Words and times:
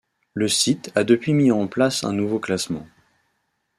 Le 0.33 0.47
site 0.47 0.91
a 0.95 1.03
depuis 1.03 1.31
mis 1.31 1.51
en 1.51 1.67
place 1.67 2.03
un 2.03 2.11
nouveau 2.11 2.39
classement. 2.39 2.87